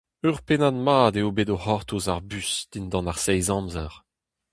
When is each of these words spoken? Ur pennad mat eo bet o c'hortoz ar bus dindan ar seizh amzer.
Ur 0.27 0.37
pennad 0.45 0.75
mat 0.85 1.13
eo 1.19 1.29
bet 1.35 1.53
o 1.55 1.57
c'hortoz 1.61 2.05
ar 2.13 2.21
bus 2.29 2.51
dindan 2.71 3.09
ar 3.11 3.19
seizh 3.23 3.51
amzer. 3.57 3.93